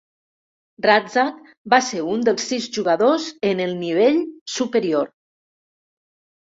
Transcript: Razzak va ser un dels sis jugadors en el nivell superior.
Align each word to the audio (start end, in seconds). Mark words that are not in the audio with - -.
Razzak 0.85 1.51
va 1.75 1.81
ser 1.91 2.01
un 2.15 2.25
dels 2.31 2.47
sis 2.53 2.71
jugadors 2.79 3.31
en 3.53 3.65
el 3.69 3.79
nivell 3.87 4.21
superior. 4.59 5.17